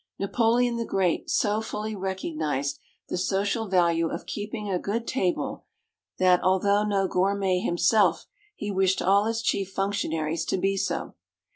[0.17, 5.65] Napoleon the Great so fully recognized the social value of keeping a good table
[6.17, 8.25] that, although no gourmet himself,
[8.55, 11.13] he wished all his chief functionaries to be so.